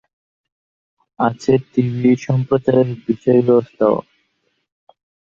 [1.19, 3.95] আছে টিভি সম্প্রচারের বিশেষ ব্যবস্থাও।